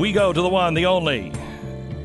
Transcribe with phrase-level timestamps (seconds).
[0.00, 1.30] We go to the one, the only,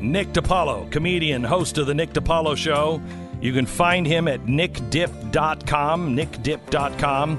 [0.02, 3.00] Nick DiPaolo, comedian, host of the Nick DiPaolo Show.
[3.40, 7.38] You can find him at nickdip.com, nickdip.com.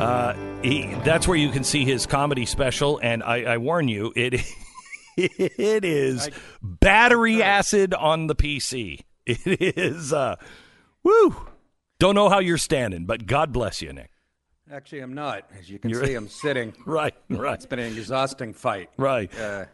[0.00, 4.12] Uh, he, that's where you can see his comedy special, and I, I warn you,
[4.16, 4.34] it
[5.16, 6.28] it is
[6.60, 8.98] battery acid on the PC.
[9.26, 10.34] It is, uh,
[11.04, 11.36] woo.
[12.00, 14.10] Don't know how you're standing, but God bless you, Nick.
[14.72, 15.44] Actually, I'm not.
[15.58, 16.72] As you can You're- see, I'm sitting.
[16.86, 18.90] Right, right, It's been an exhausting fight.
[18.96, 19.30] right.
[19.38, 19.66] Uh,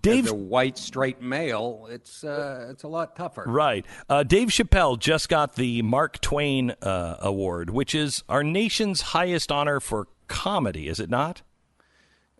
[0.00, 3.44] Dave, as a white straight male, it's uh, it's a lot tougher.
[3.46, 3.86] right.
[4.08, 9.50] Uh, Dave Chappelle just got the Mark Twain uh, Award, which is our nation's highest
[9.50, 11.42] honor for comedy, is it not?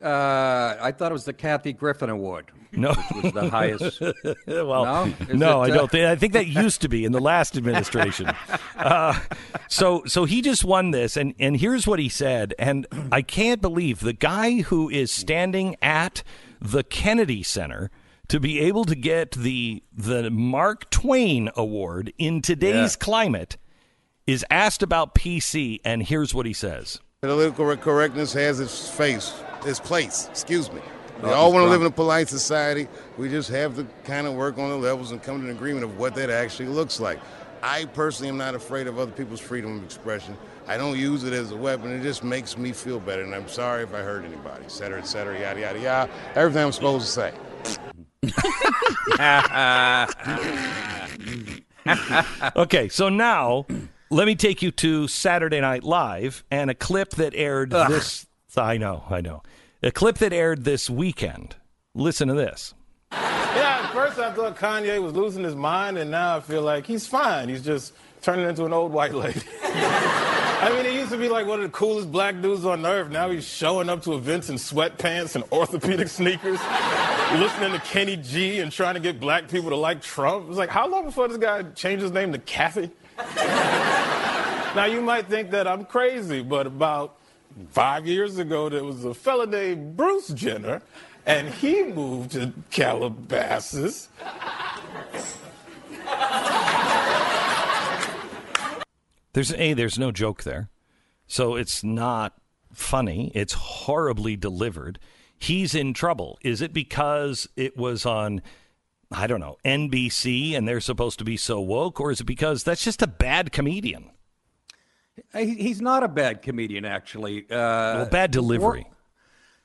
[0.03, 2.95] Uh, I thought it was the Kathy Griffin Award, No.
[2.95, 4.01] which was the highest.
[4.47, 5.15] well, No?
[5.35, 6.07] No, it, I uh, don't think.
[6.07, 8.31] I think that used to be in the last administration.
[8.81, 9.19] Uh,
[9.69, 13.61] so, so he just won this, and and here's what he said, and I can't
[13.61, 16.23] believe the guy who is standing at
[16.61, 17.91] the Kennedy Center
[18.29, 23.05] to be able to get the the Mark Twain Award in today's Yeah.
[23.05, 23.57] climate
[24.27, 27.01] is asked about PC, and here's what he says.
[27.23, 29.33] Political correctness has its face,
[29.67, 30.29] its place.
[30.31, 30.81] Excuse me.
[31.23, 32.89] We Oh, all want to uh, live in a polite society.
[33.19, 35.85] We just have to kind of work on the levels and come to an agreement
[35.85, 37.19] of what that actually looks like.
[37.63, 40.35] I personally am not afraid of other people's freedom of expression.
[40.67, 41.91] I don't use it as a weapon.
[41.91, 43.23] It just makes me feel better.
[43.23, 46.13] And I'm sorry if I hurt anybody, et cetera, et cetera, yada, yada, yada.
[46.35, 47.33] Everything I'm supposed to say.
[52.57, 53.67] Okay, so now
[54.11, 58.27] let me take you to Saturday Night Live and a clip that aired this.
[58.57, 59.43] I know, I know.
[59.83, 61.57] A clip that aired this weekend.
[61.95, 62.75] Listen to this.
[63.13, 66.87] Yeah, at first I thought Kanye was losing his mind, and now I feel like
[66.87, 67.49] he's fine.
[67.49, 67.93] He's just
[68.23, 69.41] turning into an old white lady.
[70.63, 73.11] I mean, he used to be like one of the coolest black dudes on earth.
[73.11, 76.61] Now he's showing up to events in sweatpants and orthopedic sneakers,
[77.33, 80.51] listening to Kenny G and trying to get black people to like Trump.
[80.51, 82.91] It's like, how long before this guy changed his name to Kathy?
[84.77, 87.17] now, you might think that I'm crazy, but about
[87.71, 90.83] five years ago, there was a fella named Bruce Jenner,
[91.25, 94.09] and he moved to Calabasas.
[99.33, 100.71] There's a there's no joke there.
[101.27, 102.35] So it's not
[102.73, 103.31] funny.
[103.35, 104.99] It's horribly delivered.
[105.39, 106.39] He's in trouble.
[106.43, 108.43] Is it because it was on
[109.13, 112.63] I don't know, NBC and they're supposed to be so woke or is it because
[112.63, 114.11] that's just a bad comedian?
[115.35, 117.43] He's not a bad comedian, actually.
[117.45, 118.87] Uh, Well, bad delivery.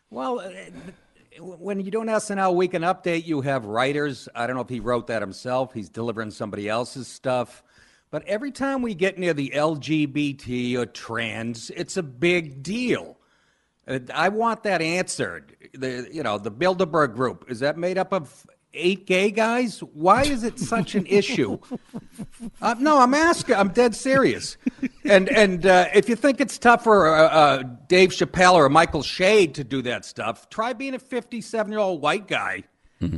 [0.10, 0.52] Well, uh,
[1.40, 4.28] when you do an SNL Weekend Update, you have writers.
[4.36, 5.74] I don't know if he wrote that himself.
[5.74, 7.64] He's delivering somebody else's stuff.
[8.12, 13.18] But every time we get near the LGBT or trans, it's a big deal.
[13.88, 15.56] Uh, I want that answered.
[15.74, 19.80] The you know the Bilderberg Group is that made up of eight gay guys?
[19.80, 21.58] Why is it such an issue?
[22.62, 23.56] Uh, no, I'm asking.
[23.56, 24.58] I'm dead serious.
[25.04, 29.04] And and uh, if you think it's tough for uh, uh, Dave Chappelle or Michael
[29.04, 32.64] Che to do that stuff, try being a 57 year old white guy.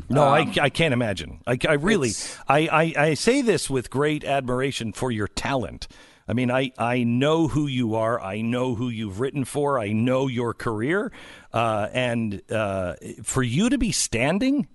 [0.10, 1.42] No, I, I can't imagine.
[1.46, 2.12] I, I really,
[2.48, 5.88] I, I, I say this with great admiration for your talent.
[6.28, 8.20] I mean, I, I know who you are.
[8.20, 9.80] I know who you've written for.
[9.80, 11.12] I know your career.
[11.54, 14.68] Uh, and uh, for you to be standing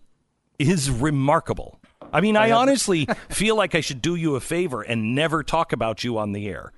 [0.59, 1.79] is remarkable.
[2.13, 5.73] I mean, I honestly feel like I should do you a favor and never talk
[5.73, 6.73] about you on the air.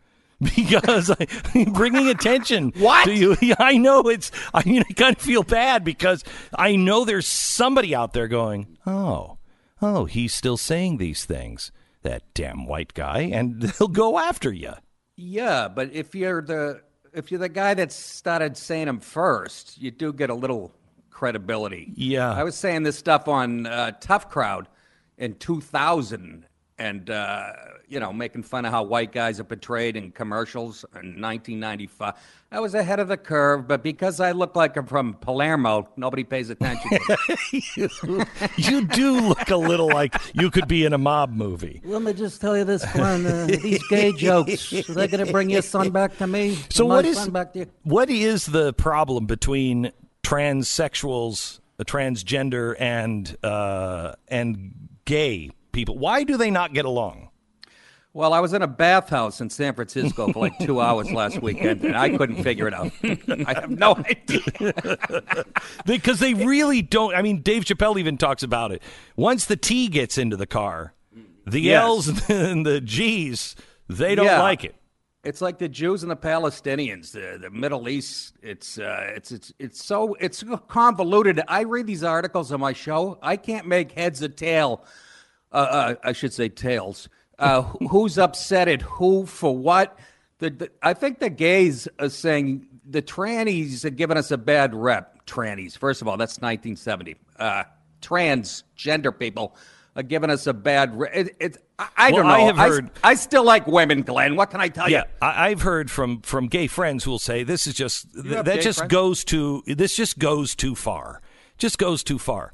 [0.57, 1.27] Because I,
[1.73, 3.05] bringing attention What?
[3.07, 4.31] to you, Yeah, I know it's.
[4.53, 6.25] I mean, I kind of feel bad because
[6.57, 9.39] I know there's somebody out there going, "Oh,
[9.83, 11.73] oh, he's still saying these things."
[12.03, 14.75] That damn white guy, and they'll go after you.
[15.17, 16.83] Yeah, but if you're the
[17.15, 20.73] if you're the guy that started saying them first, you do get a little
[21.11, 21.93] credibility.
[21.95, 22.33] Yeah.
[22.33, 24.69] I was saying this stuff on uh, Tough Crowd
[25.17, 26.45] in 2000,
[26.79, 27.53] and uh,
[27.89, 32.15] you know, making fun of how white guys are portrayed in commercials in 1995.
[32.51, 36.25] I was ahead of the curve, but because I look like I'm from Palermo, nobody
[36.25, 36.91] pays attention.
[36.91, 38.25] to me.
[38.57, 41.81] You do look a little like you could be in a mob movie.
[41.85, 43.27] Let me just tell you this, Glenn.
[43.27, 46.57] Uh, these gay jokes, they're going to bring your son back to me.
[46.71, 47.71] So what is, back to you?
[47.83, 49.93] what is the problem between
[50.23, 55.99] transsexuals, uh, transgender, and uh, and gay people?
[55.99, 57.29] Why do they not get along?
[58.15, 61.85] Well, I was in a bathhouse in San Francisco for like two hours last weekend,
[61.85, 62.93] and I couldn't figure it out.
[63.03, 65.45] I have no idea.
[65.85, 67.15] Because they really don't.
[67.15, 68.83] I mean, Dave Chappelle even talks about it.
[69.17, 70.95] Once the T gets into the car,
[71.47, 71.83] the Yes.
[71.83, 73.57] L's and the G's,
[73.89, 74.41] they don't Yeah.
[74.43, 74.77] like it.
[75.25, 78.35] It's like the Jews and the Palestinians, the, the Middle East.
[78.43, 81.41] It's uh, it's it's it's so it's convoluted.
[81.49, 83.19] I read these articles on my show.
[83.23, 84.85] I can't make heads or tail.
[85.55, 87.09] Uh, uh, I should say tails.
[87.39, 89.99] Uh, who's upset at who for what?
[90.39, 94.75] The, the, I think the gays are saying the trannies are giving us a bad
[94.75, 95.25] rep.
[95.27, 97.17] Trannies, first of all, that's 1970.
[97.39, 97.63] Uh,
[98.03, 99.57] transgender people
[99.97, 100.99] are giving us a bad.
[100.99, 102.35] Re- it, it, I, I Well, don't know.
[102.35, 104.37] I have heard- I, still like women, Glenn.
[104.37, 105.05] What can I tell Yeah, you?
[105.23, 108.61] I, I've heard from from gay friends who will say this is just th- that
[108.61, 108.93] just friends?
[108.93, 111.23] goes to this just goes too far,
[111.59, 112.53] just goes too far.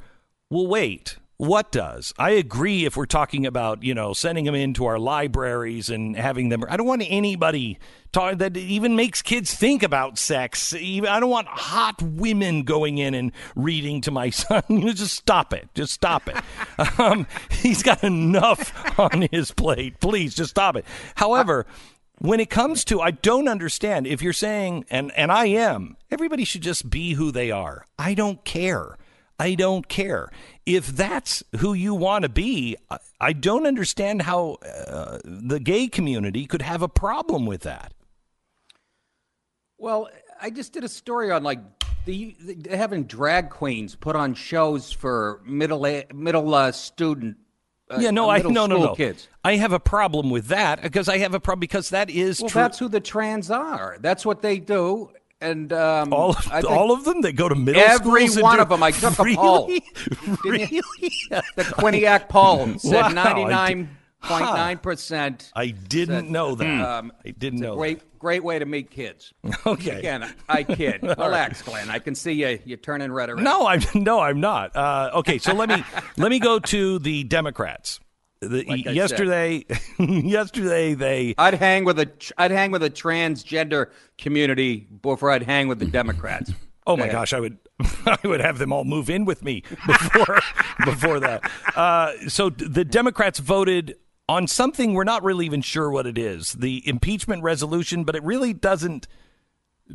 [0.50, 2.12] Well, wait, what does?
[2.18, 6.50] I agree if we're talking about you know sending them into our libraries and having
[6.50, 6.62] them.
[6.68, 7.78] I don't want anybody
[8.12, 10.74] talk, that even makes kids think about sex.
[10.74, 14.62] Even, I don't want hot women going in and reading to my son.
[14.68, 15.70] You know, just stop it.
[15.74, 16.36] Just stop it.
[17.00, 19.98] um, he's got enough on his plate.
[19.98, 20.84] Please, just stop it.
[21.14, 21.64] However
[22.18, 26.44] when it comes to i don't understand if you're saying and and i am everybody
[26.44, 28.98] should just be who they are i don't care
[29.40, 30.28] i don't care
[30.66, 32.76] if that's who you want to be
[33.20, 37.92] I- don't understand how uh, the gay community could have a problem with that
[39.78, 40.08] Well,
[40.40, 41.60] I just did a story on like
[42.04, 45.80] the, the having drag queens put on shows for middle
[46.14, 47.36] middle uh, student.
[47.90, 49.26] Uh, yeah no uh, i no no no kids.
[49.44, 52.48] i have a problem with that because i have a problem because that is Well,
[52.48, 53.96] true that's who the trans are.
[54.00, 55.10] That's what they do.
[55.40, 58.62] And um, all of, I all of them that go to middle every one do-
[58.62, 58.82] of them.
[58.82, 59.68] I took a poll.
[60.44, 60.66] really
[61.30, 65.50] the Quinnipiac poll said ninety nine point nine percent.
[65.56, 66.80] I didn't know that.
[66.80, 67.74] Um, I didn't know.
[67.74, 69.32] Great, great way to meet kids.
[69.64, 69.98] Okay.
[70.00, 71.02] Again, I kid.
[71.02, 71.88] Relax, Glenn.
[71.88, 72.58] I can see you.
[72.66, 73.42] You're turning red around.
[73.42, 74.76] No, I'm no, I'm not.
[74.76, 75.82] Uh, okay, so let me
[76.18, 77.98] let me go to the Democrats.
[78.40, 79.66] The, Like yesterday,
[79.98, 85.68] yesterday they I'd hang with a I'd hang with a transgender community before I'd hang
[85.68, 86.52] with the Democrats.
[86.86, 87.58] Oh my gosh, I would
[88.06, 90.40] I would have them all move in with me before
[90.84, 91.48] before that.
[91.76, 93.96] Uh, so the Democrats voted
[94.28, 98.24] on something we're not really even sure what it is, the impeachment resolution, but it
[98.24, 99.06] really doesn't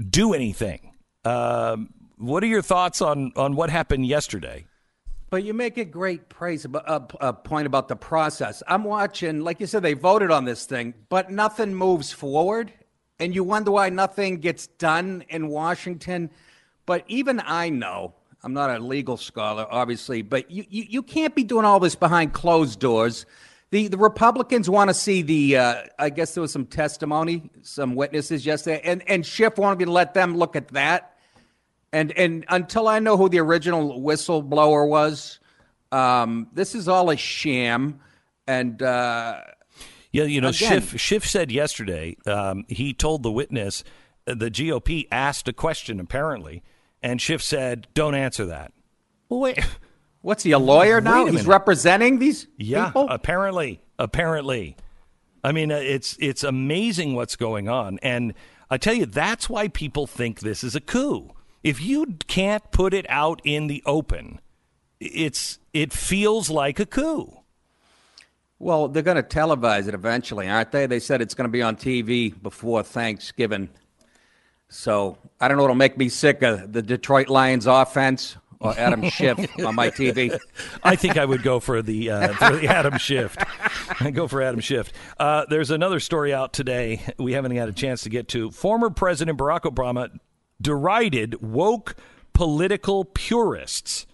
[0.10, 0.94] do anything.
[1.26, 4.66] Um, what are your thoughts on on what happened yesterday?
[5.30, 8.62] But you make a great praise about p- uh, point about the process.
[8.68, 12.72] I'm watching, like you said, they voted on this thing, but nothing moves forward,
[13.20, 16.30] and you wonder why nothing gets done in Washington.
[16.86, 18.14] But even I know,
[18.44, 21.96] I'm not a legal scholar, obviously, but you you, you can't be doing all this
[21.96, 23.26] behind closed doors.
[23.72, 25.58] The, the Republicans want to see the.
[25.58, 29.92] Uh, I guess there was some testimony, some witnesses yesterday, and and Schiff wanted to
[29.92, 31.15] let them look at that.
[31.96, 35.40] And and until I know who the original whistleblower was,
[35.94, 38.02] um, this is all a sham.
[38.46, 39.40] And uh,
[40.12, 43.86] Yeah, you know, Again- Schiff Schiff said yesterday um, he told the witness
[44.28, 46.64] uh, the GOP asked a question apparently,
[47.02, 48.74] and Schiff said, "Don't answer that."
[49.30, 49.60] Well, wait,
[50.22, 51.26] what's he a lawyer now?
[51.26, 53.08] A He's representing these yeah, people.
[53.10, 54.76] apparently, apparently.
[55.46, 58.34] I mean, uh, it's it's amazing what's going on, and
[58.70, 61.30] I tell you, that's why people think this is a coup.
[61.66, 64.40] If you can't put it out in the open,
[65.00, 67.40] it's it feels like a coup.
[68.60, 70.86] well, they're going to televise it eventually, aren't they?
[70.86, 73.70] They said it's going to be on TV before Thanksgiving.
[74.70, 79.10] So I don't know what'll make me sick of the Detroit Lions offense or Adam
[79.10, 80.38] Schiff on my TV.
[80.84, 83.36] I think I would go for the uh, for the Adam Schiff.
[84.00, 84.94] I go for Adam Schiff.
[85.20, 88.52] Uh, there's another story out today we haven't had a chance to get to.
[88.52, 90.12] Former President Barack Obama
[90.62, 91.96] derided woke
[92.34, 94.06] political purists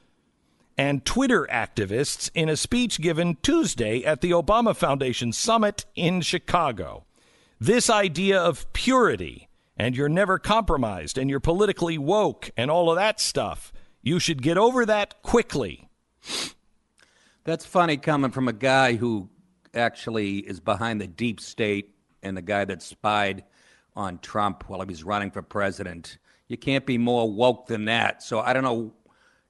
[0.77, 7.05] and Twitter activists in a speech given Tuesday at the Obama Foundation summit in Chicago.
[7.59, 12.95] This idea of purity and you're never compromised and you're politically woke and all of
[12.95, 13.73] that stuff.
[14.01, 15.89] You should get over that quickly.
[17.43, 19.29] That's funny coming from a guy who
[19.73, 23.43] actually is behind the deep state and the guy that spied
[23.95, 26.17] on Trump while he was running for president.
[26.51, 28.21] You can't be more woke than that.
[28.21, 28.91] So I don't know.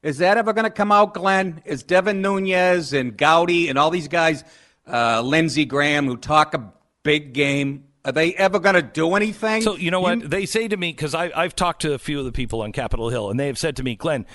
[0.04, 1.64] Is that ever going to come out, Glenn?
[1.66, 4.44] Is Devin Nunes and Gowdy and all these guys,
[4.88, 9.64] uh, Lindsey Graham, who talk a big game, are they ever going to do anything?
[9.64, 12.26] So you know what they say to me because I've talked to a few of
[12.26, 14.28] the people on Capitol Hill, and they have said to me, Glenn,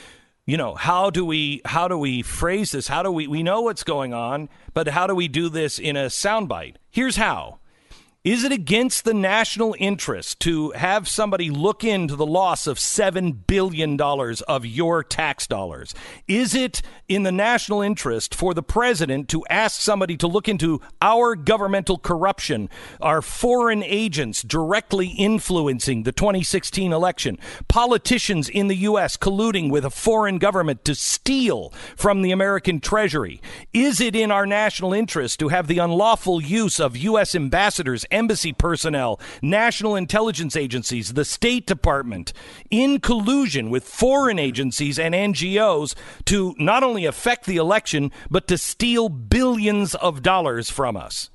[0.44, 2.88] you know how do we how do we phrase this?
[2.88, 5.96] How do we we know what's going on, but how do we do this in
[5.96, 6.76] a soundbite?
[6.90, 7.58] Here's how:
[8.26, 13.46] Is it against the national interest to have somebody look into the loss of $7
[13.46, 15.94] billion of your tax dollars?
[16.26, 20.80] Is it in the national interest for the president to ask somebody to look into
[21.00, 22.68] our governmental corruption,
[23.00, 29.16] our foreign agents directly influencing the 2016 election, politicians in the U.S.
[29.16, 33.40] colluding with a foreign government to steal from the American Treasury?
[33.72, 37.36] Is it in our national interest to have the unlawful use of U.S.
[37.36, 42.32] ambassadors, embassy personnel, national intelligence agencies, the State Department,
[42.70, 45.94] in collusion with foreign agencies and NGOs
[46.24, 51.30] to not only affect the election, but to steal billions of dollars from us?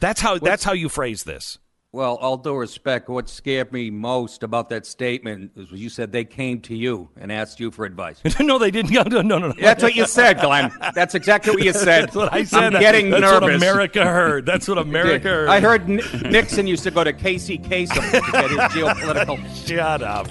[0.00, 1.58] That's how, that's how you phrase this.
[1.94, 6.10] Well, all due respect, what scared me most about that statement is when you said
[6.10, 8.18] they came to you and asked you for advice.
[8.40, 8.92] no, they didn't.
[9.02, 9.54] No, no, no, no.
[9.60, 10.72] That's what you said, Glenn.
[10.94, 12.04] That's exactly what you said.
[12.04, 12.74] That's what I said.
[12.74, 13.40] I'm getting That's nervous.
[13.42, 14.46] what America heard.
[14.46, 15.48] That's what America heard.
[15.48, 19.66] I heard Nixon used to go to Casey Kasem to get his geopolitical.
[19.66, 20.28] Shut up.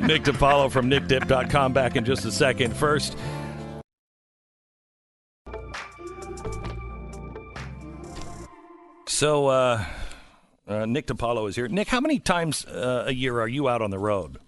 [0.00, 2.76] Nick DiPaolo from nickdip.com back in just a second.
[2.76, 3.16] First,
[9.06, 9.84] so uh,
[10.66, 11.68] uh, Nick DiPaolo is here.
[11.68, 14.38] Nick, how many times uh, a year are you out on the road?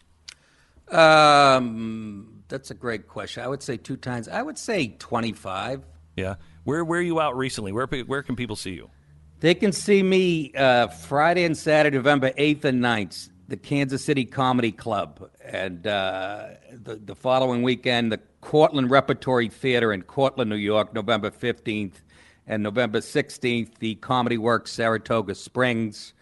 [0.91, 3.43] Um, that's a great question.
[3.43, 4.29] I would say two times.
[4.29, 5.85] I would say 25.
[6.17, 6.37] Yeah.
[6.65, 7.73] Where where are you out recently?
[7.73, 8.91] Where where can people see you?
[9.41, 14.25] They can see me uh, Friday and Saturday, November 8th and 9th, the Kansas City
[14.25, 15.31] Comedy Club.
[15.41, 21.31] And uh, the, the following weekend, the Cortland Repertory Theater in Cortland, New York, November
[21.31, 21.93] 15th.
[22.49, 26.15] And November 16th, the Comedy Works Saratoga Springs.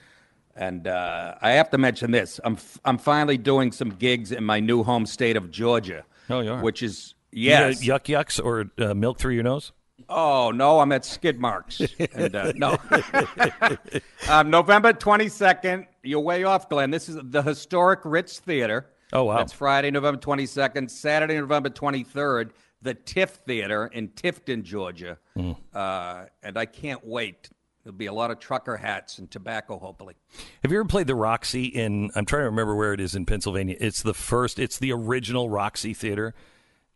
[0.57, 4.45] And uh, I have to mention this I'm, f- I'm finally doing some gigs in
[4.45, 6.05] my new home state of Georgia.
[6.29, 6.61] Oh, you are?
[6.61, 7.85] Which is, yes.
[7.85, 9.73] yuck yucks or uh, milk through your nose?
[10.09, 11.81] Oh no, I'm at skid marks.
[12.13, 12.77] and, uh, no,
[14.29, 15.87] um, November 22nd.
[16.03, 16.91] You're way off, Glenn.
[16.91, 18.87] This is the historic Ritz Theater.
[19.13, 19.39] Oh, wow.
[19.39, 20.91] That's Friday, November 22nd.
[20.91, 22.51] Saturday, November 23rd,
[22.87, 25.19] the Tift Theater in Tifton, Georgia.
[25.37, 25.53] Hmm.
[25.75, 27.51] Uh, and I can't wait.
[27.85, 30.15] There'll be a lot of trucker hats and tobacco, hopefully.
[30.63, 32.11] Have you ever played the Roxy in?
[32.17, 33.77] I'm trying to remember where it is in Pennsylvania.
[33.79, 34.59] It's the first.
[34.59, 36.35] It's the original Roxy Theater.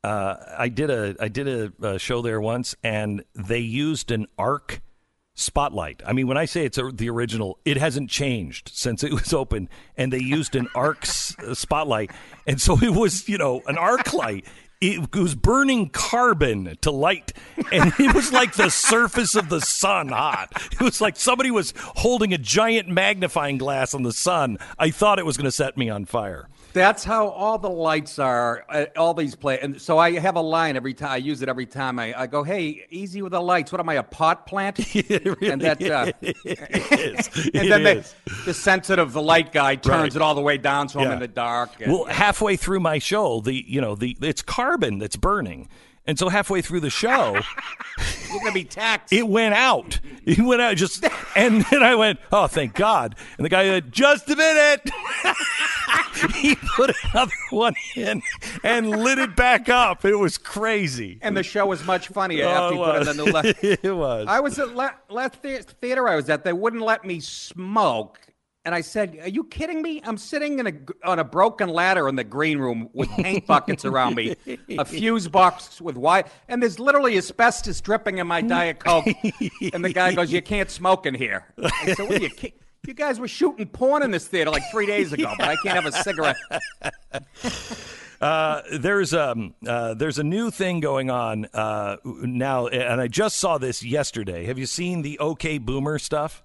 [0.03, 4.27] Uh, I did a I did a, a show there once, and they used an
[4.39, 4.81] arc
[5.35, 6.03] spotlight.
[6.07, 9.33] I mean, when I say it's a, the original, it hasn't changed since it was
[9.33, 12.11] open, and they used an arc s- spotlight,
[12.47, 14.47] and so it was you know an arc light.
[14.81, 17.35] It was burning carbon to light,
[17.71, 20.51] and it was like the surface of the sun hot.
[20.73, 24.57] It was like somebody was holding a giant magnifying glass on the sun.
[24.79, 26.49] I thought it was going to set me on fire.
[26.73, 28.65] That's how all the lights are.
[28.97, 31.11] All these play, and so I have a line every time.
[31.11, 31.99] I use it every time.
[31.99, 33.73] I, I go, "Hey, easy with the lights.
[33.73, 38.05] What am I, a pot plant?" and that, uh, and then
[38.45, 40.17] the, sensitive, the light guy turns Right.
[40.17, 41.71] it all the way down, so I'm in the dark.
[41.81, 45.69] and- Well, halfway through my show, the you know the it's carbon that's burning,
[46.07, 47.35] and so halfway through the show,
[48.31, 49.13] you're gonna be taxed.
[49.13, 49.99] it went out.
[50.25, 53.17] It went out just, and then I went, oh, thank God.
[53.39, 54.89] And the guy went, just a minute.
[56.35, 58.23] he put another one in
[58.63, 60.05] and lit it back up.
[60.05, 61.19] It was crazy.
[61.23, 63.65] and the show was much funnier Oh, after it put in the new left.
[63.85, 64.27] it was.
[64.29, 66.45] I was at la- last the- theater I was at.
[66.45, 68.19] They wouldn't let me smoke,
[68.65, 70.01] and I said, "Are you kidding me?
[70.05, 70.73] I'm sitting in a
[71.09, 74.37] on a broken ladder in the green room with paint buckets around me,
[74.79, 79.07] a fuse box with white, and there's literally asbestos dripping in my diet coke."
[79.73, 82.55] and the guy goes, "You can't smoke in here." I said, "What are you?" ki-
[82.87, 85.75] You guys were shooting porn in this theater like three days ago, but I can't
[85.83, 86.37] have a cigarette.
[88.21, 93.39] Uh, there's um uh, there's a new thing going on uh, now, and I just
[93.39, 94.45] saw this yesterday.
[94.45, 96.43] Have you seen the OK Boomer stuff?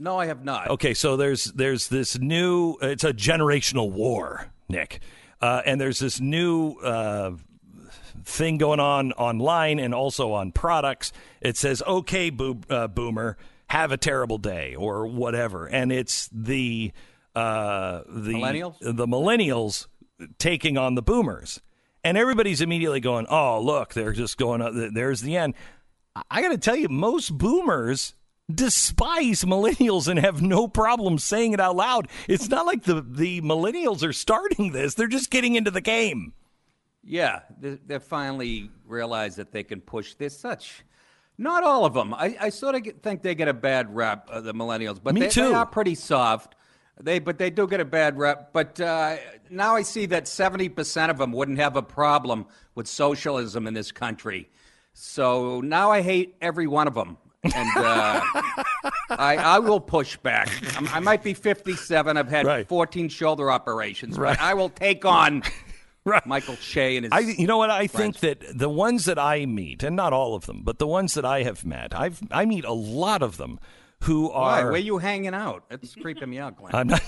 [0.00, 0.70] No, I have not.
[0.70, 2.76] Okay, so there's there's this new.
[2.82, 4.98] It's a generational war, Nick,
[5.40, 7.36] uh, and there's this new uh,
[8.24, 11.12] thing going on online and also on products.
[11.40, 13.36] It says, "Okay, boo- uh, boomer,
[13.68, 16.92] have a terrible day" or whatever, and it's the
[17.34, 18.76] uh, the Millennials?
[18.80, 19.86] the millennials
[20.38, 21.60] taking on the boomers,
[22.02, 24.62] and everybody's immediately going, "Oh, look, they're just going.
[24.62, 25.54] up There's the end."
[26.30, 28.14] I- got to tell you, most boomers
[28.52, 32.08] despise millennials and have no problem saying it out loud.
[32.28, 36.34] It's not like the the millennials are starting this; they're just getting into the game.
[37.02, 40.14] Yeah, they, they finally realize that they can push.
[40.14, 40.84] There's such,
[41.38, 42.14] not all of them.
[42.14, 45.14] I, I sort of get, think they get a bad rep, uh, the millennials, but
[45.14, 45.48] Me they, too.
[45.48, 46.54] they are pretty soft.
[47.00, 48.52] They, but they do get a bad rep.
[48.52, 49.16] But uh,
[49.50, 53.90] now I see that 70% of them wouldn't have a problem with socialism in this
[53.90, 54.48] country.
[54.92, 57.18] So now I hate every one of them.
[57.42, 58.20] And uh,
[59.10, 60.48] I, I will push back.
[60.76, 62.16] I'm, I might be 57.
[62.16, 62.68] I've had Right.
[62.68, 64.38] 14 shoulder operations, Right.
[64.38, 65.42] but I will take on
[66.06, 66.26] Right.
[66.26, 67.12] Michael Che and his.
[67.12, 67.70] I, you know what?
[67.70, 70.86] I think that the ones that I meet, and not all of them, but the
[70.86, 73.58] ones that I have met, I've I meet a lot of them
[74.02, 74.62] who are Why?
[74.62, 74.70] are.
[74.70, 75.64] Where you hanging out?
[75.70, 76.74] It's creeping me out, Glenn.
[76.74, 77.02] I'm not.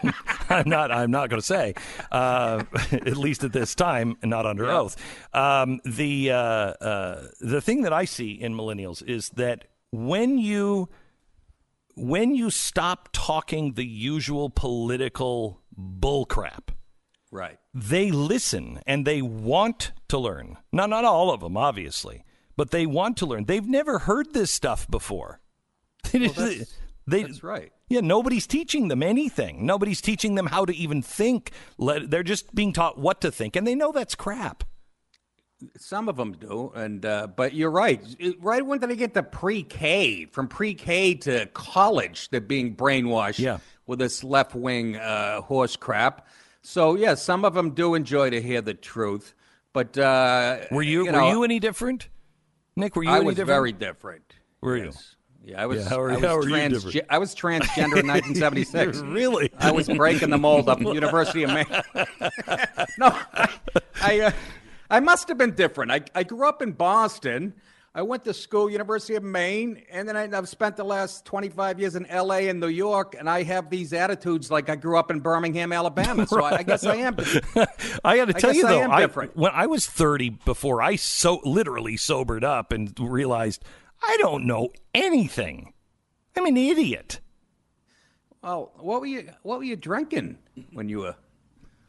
[0.50, 0.92] I'm not.
[0.92, 1.74] I'm not going to say.
[2.12, 4.96] Uh, at least at this time, and not under oath.
[5.32, 10.90] Um, the uh, uh, the thing that I see in millennials is that when you
[11.96, 16.68] when you stop talking the usual political bullcrap,
[17.30, 17.58] right.
[17.74, 20.56] They listen and they want to learn.
[20.72, 22.24] Not not all of them, obviously,
[22.56, 23.44] but they want to learn.
[23.46, 25.40] They've never heard this stuff before.
[26.12, 26.76] that's-
[27.06, 27.70] they, That's right.
[27.90, 29.66] yeah, nobody's teaching them anything.
[29.66, 31.50] Nobody's teaching them how to even think.
[31.78, 34.64] They're just being taught what to think, and they know that's crap.
[35.76, 38.00] Some of them do, and uh, but you're right.
[38.40, 43.58] Right when they get to pre-K, from pre-K to college, they're being brainwashed Yeah.
[43.86, 46.26] with this left-wing uh, horse crap.
[46.66, 49.34] So yeah, some of them do enjoy to hear the truth.
[49.74, 52.08] But uh, Were you, know, were you any different,
[52.74, 52.96] Nick?
[52.96, 53.48] Were you I any was different?
[53.48, 54.34] very different.
[54.60, 54.84] Were you?
[54.86, 55.16] Yes.
[55.44, 55.82] Yeah, I was.
[55.82, 57.06] Yeah, how are- I was, how are you different?
[57.10, 58.98] I was transgender in 1976.
[59.00, 59.52] really?
[59.58, 61.66] I was breaking the mold up at University of Maine.
[62.98, 63.14] no,
[64.00, 64.30] I, uh,
[64.88, 65.90] I must have been different.
[65.90, 67.52] I, I grew up in Boston.
[67.96, 71.78] I went to school, University of Maine, and then I, I've spent the last 25
[71.78, 72.48] years in L.A.
[72.48, 76.26] and New York, and I have these attitudes like I grew up in Birmingham, Alabama.
[76.26, 77.16] So I, I guess I am.
[78.04, 79.36] I got to I tell you I though, different.
[79.36, 83.64] when I was 30, before I so literally sobered up and realized
[84.02, 85.72] I don't know anything.
[86.36, 87.20] I'm an idiot.
[88.42, 89.30] Well, what were you?
[89.42, 90.38] What were you drinking
[90.72, 91.16] when you were?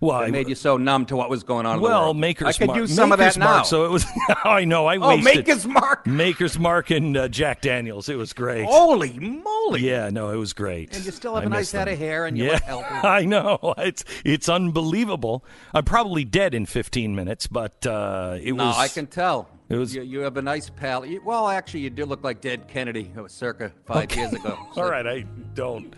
[0.01, 1.79] Well, That I- made you so numb to what was going on.
[1.79, 2.17] well, world?
[2.17, 2.77] Maker's I could Mark.
[2.79, 3.63] use some Maker's of that Mark, now.
[3.63, 4.05] So it was.
[4.43, 4.85] I know.
[4.87, 5.03] I wasted.
[5.03, 5.35] oh, wasted.
[5.47, 6.05] Maker's Mark!
[6.07, 8.09] Maker's Mark and uh, Jack Daniels.
[8.09, 8.65] It was great.
[8.65, 9.81] Holy moly!
[9.81, 10.93] Yeah, no, it was great.
[10.95, 11.93] And you still have I a nice miss head them.
[11.93, 13.07] of hair, and you yeah, look healthy.
[13.07, 13.73] I know.
[13.77, 15.45] It's it's unbelievable.
[15.73, 18.77] I'm probably dead in 15 minutes, but uh, it No, was.
[18.77, 19.47] I can tell.
[19.69, 21.03] It was- You, you have a nice pal.
[21.23, 24.59] Well, actually, you do look like dead Kennedy, It was circa five years ago.
[24.75, 25.21] So- All right, I
[25.55, 25.91] don't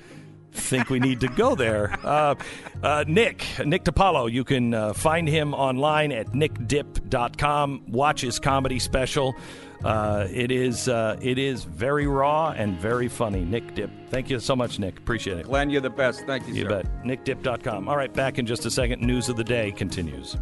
[0.58, 1.98] think we need to go there.
[2.04, 2.36] Uh,
[2.84, 7.84] uh, Nick, Nick DiPaolo, you can uh, find him online at nickdip.com.
[7.88, 9.36] Watch his comedy special.
[9.84, 13.46] Uh, it is uh, it is very raw and very funny.
[13.46, 13.91] Nick Dip.
[14.10, 14.98] Thank you so much, Nick.
[14.98, 15.46] Appreciate it.
[15.46, 16.26] Glenn, you're the best.
[16.26, 16.70] Thank you, You sir.
[16.70, 17.04] bet.
[17.06, 17.88] NickDip.com.
[17.88, 19.02] All right, back in just a second.
[19.04, 20.36] News of the day continues.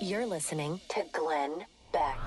[0.00, 2.18] You're listening to Glenn Beck.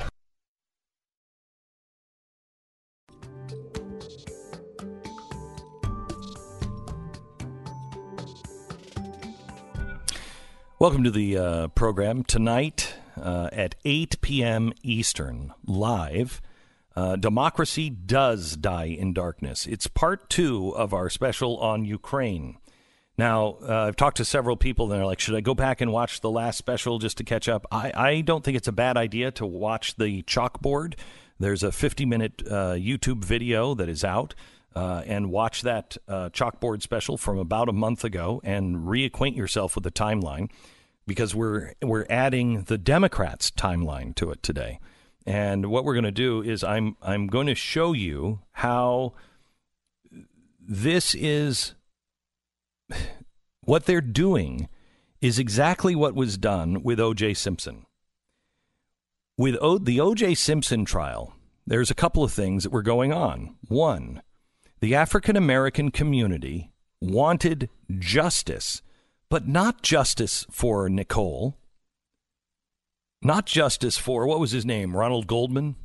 [10.78, 14.74] Welcome to the uh, program tonight uh, at 8 p.m.
[14.84, 16.42] Eastern, live.
[16.96, 19.66] Uh, Democracy Does Die in Darkness.
[19.66, 22.58] It's part two of our special on Ukraine.
[23.18, 25.92] Now, uh, I've talked to several people, and they're like, should I go back and
[25.92, 27.66] watch the last special just to catch up?
[27.72, 30.96] I, I don't think it's a bad idea to watch the chalkboard.
[31.40, 34.36] There's a 50 minute uh, YouTube video that is out.
[34.76, 39.74] Uh, and watch that uh, chalkboard special from about a month ago and reacquaint yourself
[39.74, 40.50] with the timeline
[41.08, 44.82] because we're we're adding the Democrats' timeline to it today.
[45.26, 49.14] And what we're going to do is I'm I'm going to show you how
[50.60, 51.74] this is
[53.62, 54.68] what they're doing
[55.22, 57.34] is exactly what was done with O.J.
[57.34, 57.86] Simpson.
[59.38, 60.36] With o- the O.J.
[60.36, 63.56] Simpson trial, there's a couple of things that were going on.
[63.68, 64.22] One,
[64.82, 66.72] the African American community
[67.02, 68.82] wanted justice,
[69.30, 71.58] but not justice for Nicole,
[73.22, 75.76] not justice for, what was his name, Ronald Goldman?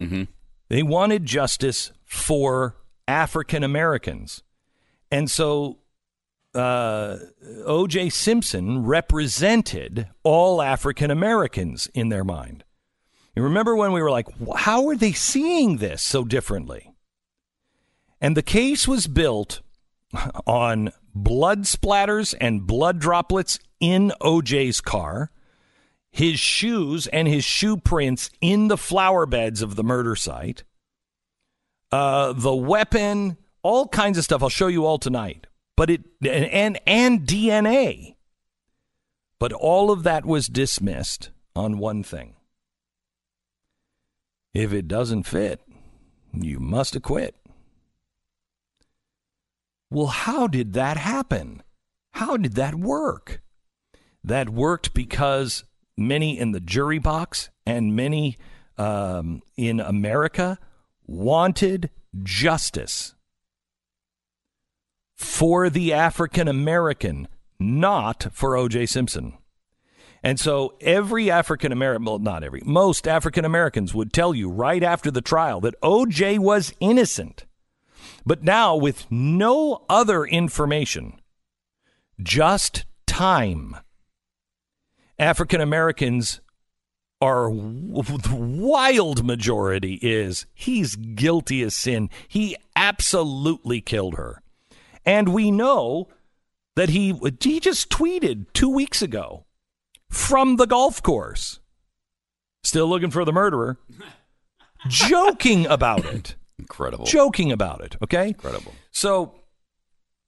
[0.00, 0.28] Mhm.
[0.68, 2.76] They wanted justice for
[3.08, 4.42] African Americans.
[5.10, 5.78] And so
[6.54, 7.18] uh,
[7.64, 8.10] O.J.
[8.10, 12.64] Simpson represented all African Americans in their mind.
[13.34, 16.92] You remember when we were like, how are they seeing this so differently?
[18.20, 19.62] And the case was built
[20.46, 25.30] on blood splatters and blood droplets in OJ's car,
[26.10, 30.62] his shoes and his shoe prints in the flower beds of the murder site,
[31.90, 34.42] uh, the weapon, all kinds of stuff.
[34.42, 35.46] I'll show you all tonight.
[35.76, 38.16] But it and and, and DNA.
[39.38, 42.36] But all of that was dismissed on one thing.
[44.54, 45.60] If it doesn't fit,
[46.32, 47.34] you must acquit.
[49.90, 51.62] Well, how did that happen?
[52.12, 53.42] How did that work?
[54.22, 55.64] That worked because
[55.96, 58.38] many in the jury box and many
[58.78, 60.58] um, in America
[61.06, 61.90] wanted
[62.22, 63.14] justice
[65.22, 68.86] for the African American, not for O.J.
[68.86, 69.34] Simpson.
[70.22, 74.82] And so every African American, well, not every, most African Americans would tell you right
[74.82, 77.44] after the trial that OJ was innocent.
[78.24, 81.20] But now, with no other information,
[82.20, 83.76] just time,
[85.18, 86.40] African Americans
[87.20, 92.10] are the wild majority is he's guilty as sin.
[92.26, 94.42] He absolutely killed her.
[95.04, 96.08] And we know
[96.76, 99.44] that he he just tweeted 2 weeks ago
[100.10, 101.60] from the golf course.
[102.64, 103.78] Still looking for the murderer.
[104.88, 106.36] joking about it.
[106.58, 107.06] Incredible.
[107.06, 108.28] Joking about it, okay?
[108.28, 108.72] Incredible.
[108.92, 109.34] So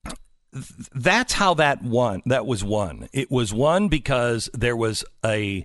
[0.05, 2.23] th- that's how that won.
[2.27, 3.09] That was won.
[3.13, 5.65] It was won because there was a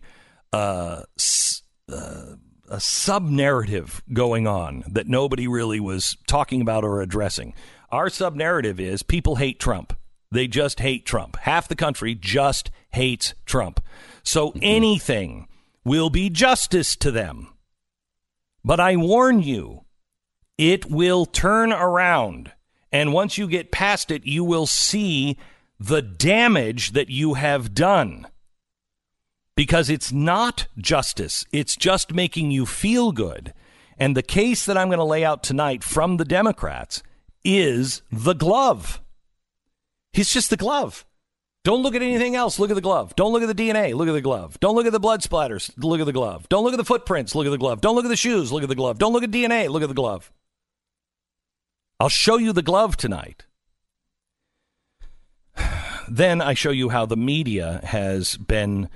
[0.54, 2.36] uh, s- uh,
[2.69, 7.54] a sub narrative going on that nobody really was talking about or addressing.
[7.91, 9.93] Our sub narrative is people hate Trump.
[10.32, 11.38] They just hate Trump.
[11.38, 13.84] Half the country just hates Trump.
[14.23, 14.60] So mm-hmm.
[14.62, 15.47] anything
[15.84, 17.49] will be justice to them.
[18.63, 19.86] But I warn you,
[20.58, 22.52] it will turn around.
[22.91, 25.38] And once you get past it, you will see
[25.80, 28.28] the damage that you have done.
[29.56, 33.54] Because it's not justice, it's just making you feel good.
[33.97, 37.04] And the case that I'm going to lay out tonight from the Democrats
[37.43, 39.02] is the glove.
[40.13, 41.06] He's just the glove.
[41.63, 42.58] Don't look at anything else.
[42.58, 43.15] Look at the glove.
[43.15, 43.93] Don't look at the DNA.
[43.93, 44.60] Look at the glove.
[44.60, 45.71] Don't look at the blood splatters.
[45.78, 46.47] Look at the glove.
[46.49, 47.36] Don't look at the footprints.
[47.36, 47.82] Look at the glove.
[47.82, 48.52] Don't look at the shoes.
[48.52, 48.97] Look at the glove.
[48.97, 49.69] Don't look at DNA.
[49.69, 50.32] Look at the glove.
[51.99, 53.45] I'll show you the glove tonight.
[56.08, 58.89] Then I show you how the media has been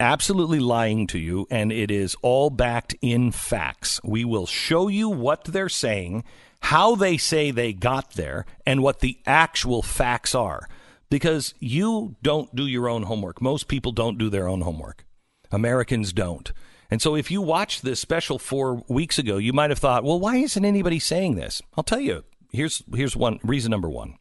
[0.00, 4.00] absolutely lying to you, and it is all backed in facts.
[4.02, 6.24] We will show you what they're saying,
[6.62, 10.68] how they say they got there, and what the actual facts are.
[11.10, 13.42] Because you don't do your own homework.
[13.42, 15.04] Most people don't do their own homework.
[15.50, 16.52] Americans don't.
[16.90, 20.20] And so if you watched this special four weeks ago, you might have thought, well,
[20.20, 21.60] why isn't anybody saying this?
[21.76, 22.24] I'll tell you.
[22.50, 24.16] Here's here's one reason number one.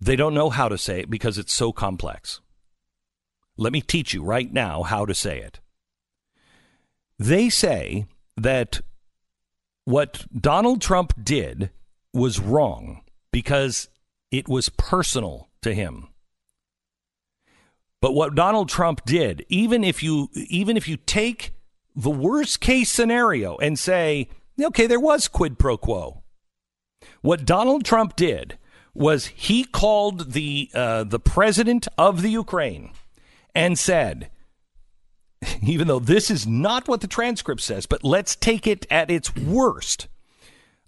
[0.00, 2.40] They don't know how to say it because it's so complex.
[3.56, 5.60] Let me teach you right now how to say it.
[7.18, 8.06] They say
[8.38, 8.80] that
[9.84, 11.70] what Donald Trump did
[12.12, 13.88] was wrong because
[14.30, 16.08] it was personal to him.
[18.00, 21.52] But what Donald Trump did, even if you even if you take
[21.94, 24.28] the worst case scenario and say,
[24.60, 26.22] okay, there was quid pro quo.
[27.20, 28.56] What Donald Trump did
[28.94, 32.92] was he called the uh, the president of the Ukraine
[33.54, 34.30] and said,
[35.62, 39.34] even though this is not what the transcript says, but let's take it at its
[39.34, 40.08] worst.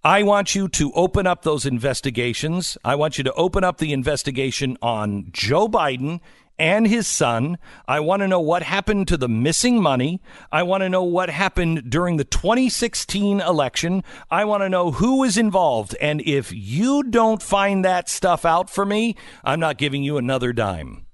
[0.05, 2.77] I want you to open up those investigations.
[2.85, 6.21] I want you to open up the investigation on Joe Biden
[6.59, 7.57] and his son.
[7.87, 10.21] I want to know what happened to the missing money.
[10.51, 14.03] I want to know what happened during the 2016 election.
[14.29, 15.97] I want to know who was involved.
[16.01, 20.53] And if you don't find that stuff out for me, I'm not giving you another
[20.53, 21.07] dime.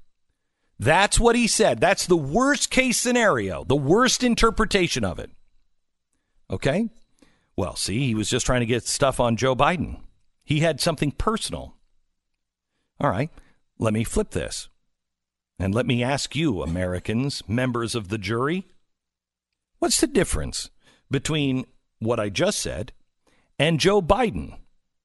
[0.79, 1.81] That's what he said.
[1.81, 5.31] That's the worst case scenario, the worst interpretation of it.
[6.51, 6.88] Okay?
[7.57, 10.01] Well, see, he was just trying to get stuff on Joe Biden.
[10.45, 11.75] He had something personal.
[13.01, 13.31] All right,
[13.79, 14.69] let me flip this.
[15.59, 18.64] And let me ask you, Americans, members of the jury,
[19.81, 20.71] what's the difference
[21.11, 21.67] between
[21.99, 22.93] what I just said
[23.59, 24.57] and Joe Biden,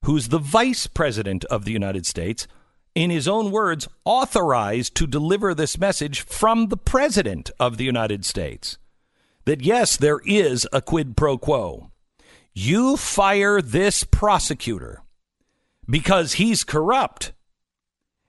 [0.05, 2.47] who's the vice president of the United States,
[2.95, 8.25] in his own words, authorized to deliver this message from the president of the United
[8.25, 8.77] States?
[9.45, 11.91] That yes, there is a quid pro quo.
[12.53, 15.01] You fire this prosecutor
[15.87, 17.33] because he's corrupt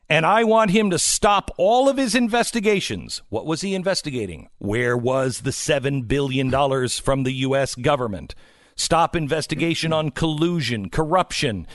[0.09, 3.23] and I want him to stop all of his investigations.
[3.31, 4.49] What was he investigating?
[4.59, 6.51] Where was the $7 billion
[6.89, 7.75] from the U.S.
[7.75, 8.35] government?
[8.77, 11.67] Stop investigation on collusion, corruption.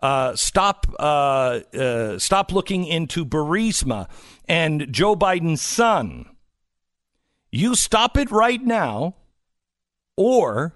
[0.00, 4.08] Uh, stop, uh, uh, stop looking into Burisma
[4.48, 6.26] and Joe Biden's son.
[7.50, 9.16] You stop it right now,
[10.16, 10.74] or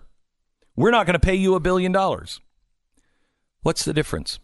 [0.74, 2.40] we're not going to pay you a billion dollars.
[3.62, 4.40] What's the difference?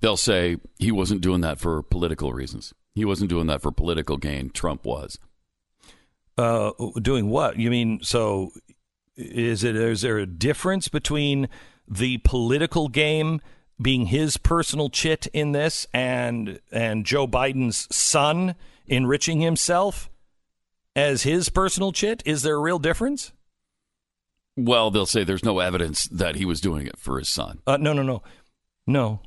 [0.00, 2.72] They'll say he wasn't doing that for political reasons.
[2.94, 4.50] He wasn't doing that for political gain.
[4.50, 5.18] Trump was.
[6.38, 6.70] Uh,
[7.02, 7.58] doing what?
[7.58, 8.50] You mean so?
[9.16, 9.76] Is it?
[9.76, 11.48] Is there a difference between
[11.88, 13.40] the political game
[13.80, 18.54] being his personal chit in this and and Joe Biden's son
[18.86, 20.10] enriching himself?
[20.96, 22.22] as his personal chit?
[22.24, 23.32] Is there a real difference?
[24.56, 27.60] Well, they'll say there's no evidence that he was doing it for his son.
[27.66, 28.22] Uh, no, no, no,
[28.86, 29.20] no.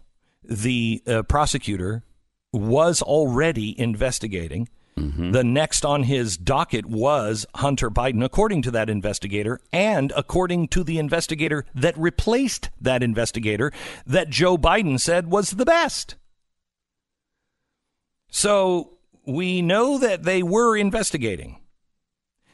[0.44, 2.04] The uh, prosecutor
[2.52, 4.70] was already investigating.
[4.98, 5.32] Mm-hmm.
[5.32, 10.84] The next on his docket was Hunter Biden, according to that investigator, and according to
[10.84, 13.72] the investigator that replaced that investigator,
[14.06, 16.16] that Joe Biden said was the best.
[18.30, 21.60] So we know that they were investigating.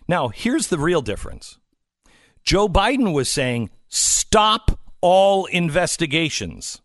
[0.08, 1.60] Now, here's the real difference
[2.43, 6.82] Joe Biden was saying, stop all investigations.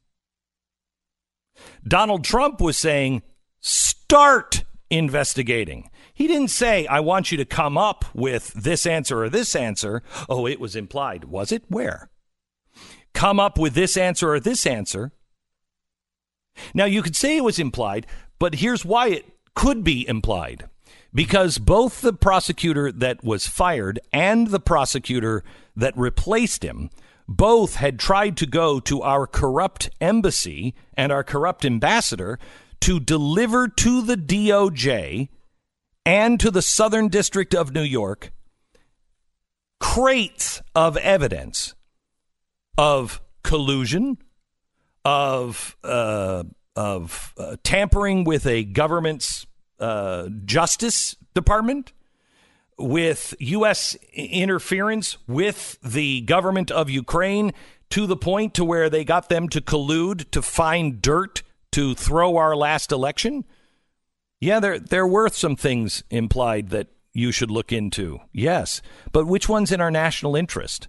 [1.87, 3.23] Donald Trump was saying,
[3.61, 4.64] start
[4.95, 5.91] investigating.
[6.13, 10.03] He didn't say, I want you to come up with this answer or this answer.
[10.29, 11.25] Oh, it was implied.
[11.25, 11.65] Was it?
[11.69, 12.09] Where?
[13.13, 15.13] Come up with this answer or this answer.
[16.73, 18.07] Now, you could say it was implied,
[18.39, 20.69] but here's why it could be implied.
[21.13, 25.45] Because both the prosecutor that was fired and the prosecutor
[25.77, 26.91] that replaced him
[27.27, 32.39] both had tried to go to our corrupt embassy and our corrupt ambassador
[32.85, 35.31] to deliver to the DOJ
[36.05, 38.31] and to the Southern District of New York
[39.81, 41.75] crates of evidence
[42.77, 44.18] of collusion,
[45.03, 46.44] of uh,
[46.77, 49.47] of uh, tampering with a government's
[49.81, 51.94] uh, justice department,
[52.77, 53.97] with U.S.
[54.12, 57.55] interference with the government of Ukraine
[57.88, 61.42] to the point to where they got them to collude to find dirt
[61.75, 63.45] to throw our last election.
[64.41, 68.21] Yeah, there there were some things implied that you should look into.
[68.33, 70.87] Yes, but which one's in our national interest?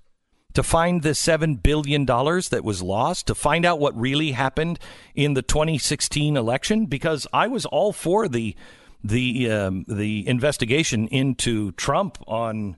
[0.54, 4.80] To find the $7 billion that was lost, to find out what really happened
[5.16, 6.86] in the 2016 election?
[6.86, 8.56] Because I was all for the
[9.04, 12.78] the um, the investigation into Trump on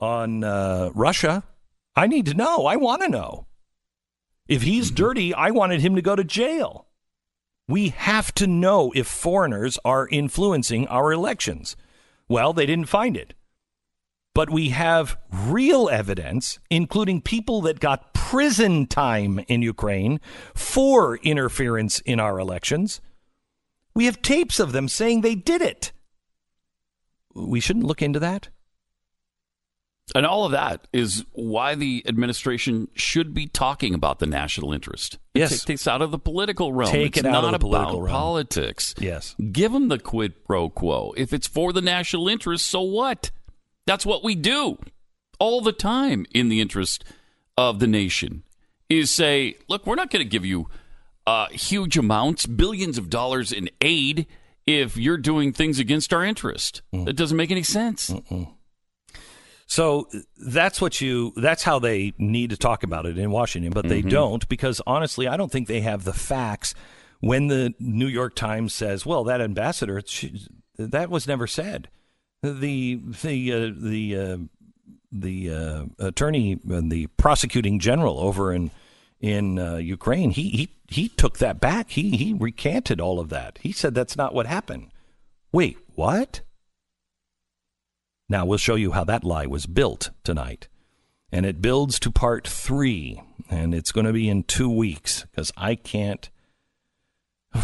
[0.00, 1.44] on uh, Russia.
[1.94, 2.64] I need to know.
[2.64, 3.46] I want to know.
[4.48, 6.86] If he's dirty, I wanted him to go to jail.
[7.66, 11.76] We have to know if foreigners are influencing our elections.
[12.28, 13.34] Well, they didn't find it.
[14.34, 20.20] But we have real evidence, including people that got prison time in Ukraine
[20.54, 23.00] for interference in our elections.
[23.94, 25.92] We have tapes of them saying they did it.
[27.34, 28.48] We shouldn't look into that.
[30.14, 35.18] And all of that is why the administration should be talking about the national interest.
[35.34, 35.60] Yes.
[35.60, 36.90] Take this out of the political realm.
[36.90, 38.14] Take it's it out not of the political about realm.
[38.14, 38.94] politics.
[38.98, 39.34] Yes.
[39.50, 41.14] Give them the quid pro quo.
[41.16, 43.30] If it's for the national interest, so what?
[43.86, 44.78] That's what we do
[45.38, 47.04] all the time in the interest
[47.56, 48.42] of the nation.
[48.90, 50.68] Is say, look, we're not going to give you
[51.26, 54.26] uh, huge amounts, billions of dollars in aid
[54.66, 56.82] if you're doing things against our interest.
[56.94, 57.06] Mm.
[57.06, 58.12] That doesn't make any sense.
[59.74, 60.08] So
[60.38, 64.02] that's what you that's how they need to talk about it in Washington, but they
[64.02, 66.76] don't because honestly, I don't think they have the facts
[67.18, 70.46] when the New York Times says, "Well, that ambassador she,
[70.78, 71.88] that was never said."
[72.44, 74.36] The the uh, the uh,
[75.10, 78.70] the uh, attorney and the prosecuting general over in
[79.20, 81.90] in uh, Ukraine, he, he he took that back.
[81.90, 83.58] He he recanted all of that.
[83.60, 84.92] He said that's not what happened.
[85.50, 86.42] Wait, what?
[88.28, 90.68] Now, we'll show you how that lie was built tonight.
[91.30, 95.52] And it builds to part three, and it's going to be in two weeks because
[95.56, 96.30] I can't.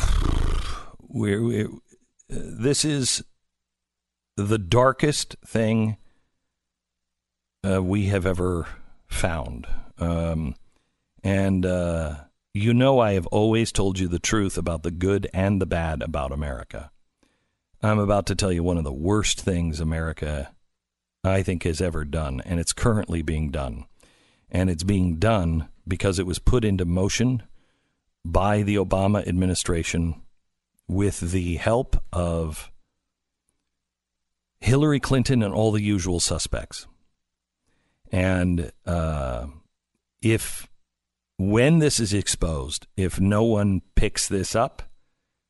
[1.12, 1.68] We're, we're,
[2.28, 3.24] this is
[4.36, 5.96] the darkest thing
[7.68, 8.68] uh, we have ever
[9.08, 9.66] found.
[9.98, 10.54] Um,
[11.24, 12.14] and uh,
[12.54, 16.02] you know, I have always told you the truth about the good and the bad
[16.02, 16.90] about America.
[17.82, 20.52] I'm about to tell you one of the worst things America,
[21.24, 23.86] I think, has ever done, and it's currently being done.
[24.50, 27.42] And it's being done because it was put into motion
[28.24, 30.22] by the Obama administration
[30.88, 32.70] with the help of
[34.60, 36.86] Hillary Clinton and all the usual suspects.
[38.12, 39.46] And uh,
[40.20, 40.68] if,
[41.38, 44.82] when this is exposed, if no one picks this up,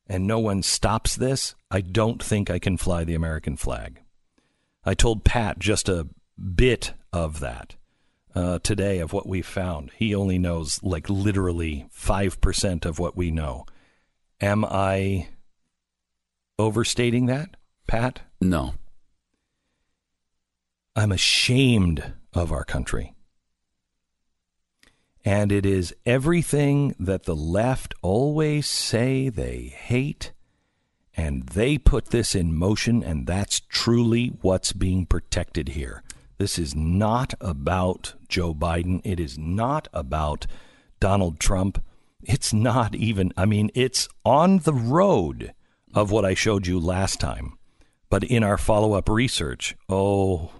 [0.07, 4.01] and no one stops this, I don't think I can fly the American flag.
[4.83, 7.75] I told Pat just a bit of that
[8.35, 9.91] uh, today of what we found.
[9.95, 13.65] He only knows like literally 5% of what we know.
[14.39, 15.27] Am I
[16.57, 17.55] overstating that,
[17.87, 18.21] Pat?
[18.39, 18.73] No.
[20.95, 23.13] I'm ashamed of our country.
[25.23, 30.31] And it is everything that the left always say they hate
[31.15, 36.03] And they put this in motion, and that's truly what's being protected here.
[36.37, 39.01] This is not about Joe Biden.
[39.03, 40.47] It is not about
[40.99, 41.83] Donald Trump.
[42.23, 45.53] It's not even, I mean, it's on the road
[45.93, 47.57] of what I showed you last time.
[48.09, 50.51] But in our follow up research, oh,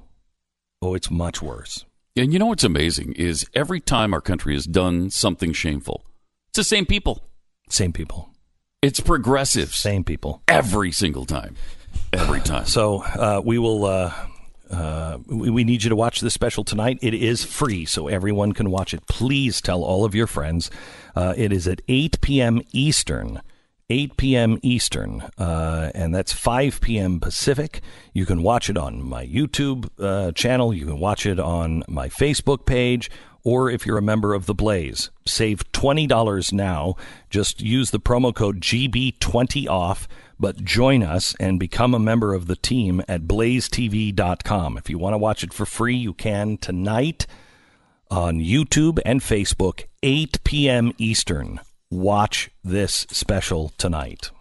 [0.81, 1.85] oh, it's much worse.
[2.15, 6.05] And you know what's amazing is every time our country has done something shameful,
[6.49, 7.23] it's the same people.
[7.69, 8.29] Same people.
[8.81, 9.75] It's progressives.
[9.75, 10.41] Same people.
[10.47, 11.55] Every single time.
[12.11, 12.65] Every time.
[12.65, 13.85] So uh, we will.
[13.85, 14.13] Uh,
[14.69, 16.97] uh, we, we need you to watch this special tonight.
[17.01, 19.05] It is free, so everyone can watch it.
[19.07, 20.71] Please tell all of your friends.
[21.15, 22.61] Uh, it is at 8 p.m.
[22.71, 23.41] Eastern.
[23.91, 24.57] 8 p.m.
[24.61, 27.19] Eastern, uh, and that's 5 p.m.
[27.19, 27.81] Pacific.
[28.13, 30.73] You can watch it on my YouTube uh, channel.
[30.73, 33.11] You can watch it on my Facebook page,
[33.43, 36.95] or if you're a member of The Blaze, save $20 now.
[37.29, 40.07] Just use the promo code GB20 off,
[40.39, 44.77] but join us and become a member of the team at blazetv.com.
[44.77, 47.27] If you want to watch it for free, you can tonight
[48.09, 50.93] on YouTube and Facebook, 8 p.m.
[50.97, 51.59] Eastern
[51.91, 54.31] watch this special tonight.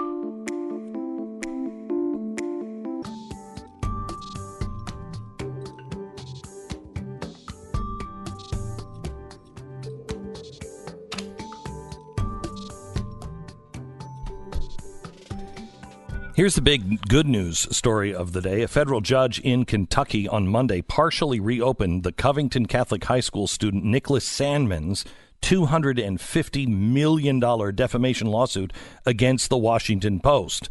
[16.37, 18.63] Here's the big good news story of the day.
[18.63, 23.85] A federal judge in Kentucky on Monday partially reopened the Covington Catholic High School student
[23.85, 25.05] Nicholas Sandmann's
[25.43, 27.41] $250 million
[27.75, 28.73] defamation lawsuit
[29.07, 30.69] against the Washington Post.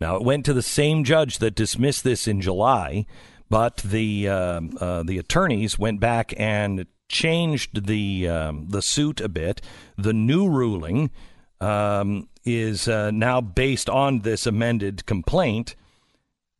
[0.00, 3.06] Now, it went to the same judge that dismissed this in July,
[3.48, 9.28] but the, uh, uh, the attorneys went back and changed the, um, the suit a
[9.28, 9.60] bit.
[9.96, 11.10] The new ruling
[11.60, 15.76] um, is uh, now based on this amended complaint.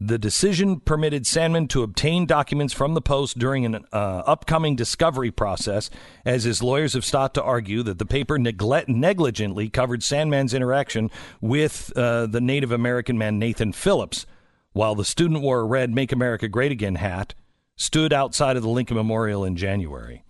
[0.05, 5.31] The decision permitted Sandmann to obtain documents from the Post during an uh, upcoming discovery
[5.31, 5.91] process,
[6.25, 11.09] as his lawyers have sought to argue that the paper negligently covered Sandmann's interaction
[11.41, 14.27] with uh, the Native American man Nathan Phillips,
[14.73, 17.35] while the student wore a red Make America Great Again hat,
[17.77, 20.25] stood outside of the Lincoln Memorial in January.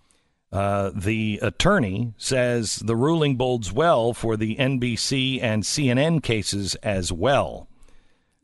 [0.52, 7.10] Uh, the attorney says the ruling bodes well for the NBC and CNN cases as
[7.10, 7.68] well.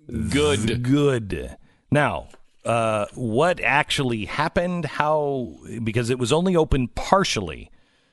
[0.08, 0.82] Good.
[0.82, 1.56] Good.
[1.90, 2.28] Now,
[2.64, 4.84] uh, what actually happened?
[4.84, 5.54] How?
[5.82, 7.70] Because it was only open partially.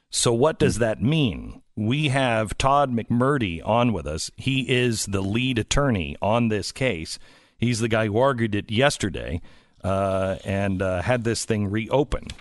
[0.10, 1.62] So, what does that mean?
[1.75, 4.31] We have Todd McMurtry on with us.
[4.38, 7.19] He is the lead attorney on this case.
[7.58, 9.41] He's the guy who argued it yesterday
[9.84, 12.34] uh, and uh, had this thing reopened.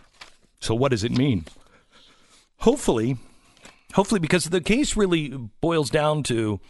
[0.61, 1.47] So, what does it mean?
[2.59, 3.17] Hopefully,
[3.95, 5.29] hopefully, because the case really
[5.61, 6.61] boils down to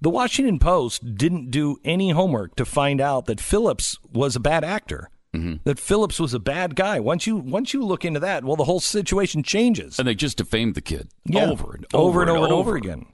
[0.00, 4.64] the Washington Post didn't do any homework to find out that Phillips was a bad
[4.64, 5.10] actor.
[5.34, 5.56] Mm-hmm.
[5.64, 6.98] That Phillips was a bad guy.
[6.98, 9.98] Once you once you look into that, well, the whole situation changes.
[9.98, 11.50] And they just defamed the kid Yeah.
[11.50, 13.06] over and over, over, and over and over again.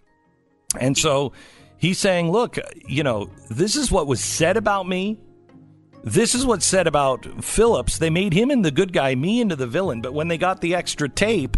[0.80, 1.32] And so
[1.76, 2.56] he's saying, look,
[2.88, 5.18] you know, this is what was said about me.
[6.04, 7.98] This is what's said about Phillips.
[7.98, 10.00] They made him into the good guy, me into the villain.
[10.00, 11.56] But when they got the extra tape,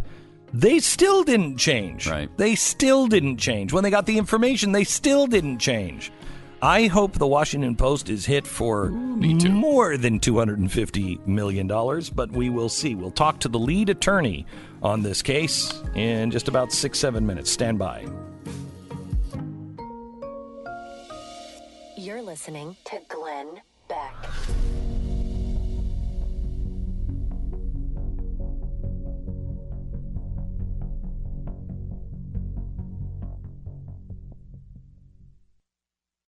[0.52, 2.08] they still didn't change.
[2.08, 2.30] Right.
[2.36, 3.72] They still didn't change.
[3.72, 6.10] When they got the information, they still didn't change.
[6.60, 11.68] I hope the Washington Post is hit for more than $250 million,
[12.14, 12.96] but we will see.
[12.96, 14.44] We'll talk to the lead attorney
[14.82, 17.50] on this case in just about six, seven minutes.
[17.52, 18.04] Stand by.
[21.96, 24.14] You're listening to Glenn Beck.